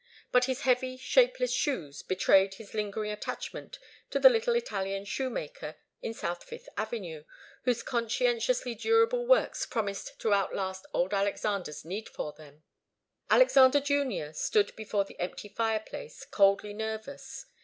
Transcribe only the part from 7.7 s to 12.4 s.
conscientiously durable works promised to outlast old Alexander's need for